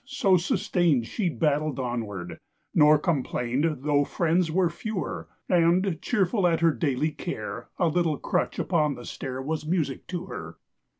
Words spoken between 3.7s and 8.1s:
Though friends were fewer: And, cheerful at her daily care, A